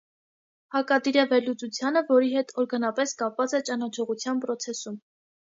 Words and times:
Հակադիր 0.75 1.19
է 1.23 1.25
վերլուծությանը, 1.33 2.03
որի 2.07 2.31
հետ 2.37 2.55
օրգանապես 2.65 3.15
կապված 3.21 3.55
է 3.59 3.61
ճանաչողության 3.71 4.43
պրոցեսում։ 4.49 4.99